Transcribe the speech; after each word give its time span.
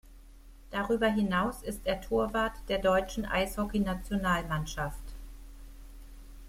Darüber 0.71 1.05
hinaus 1.09 1.61
ist 1.61 1.81
er 1.85 2.01
Torwart 2.01 2.53
der 2.69 2.79
deutschen 2.79 3.23
Eishockeynationalmannschaft. 3.23 5.13